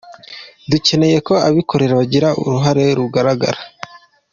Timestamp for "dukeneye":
0.71-1.17